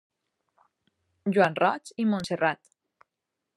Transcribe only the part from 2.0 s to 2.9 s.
i Montserrat.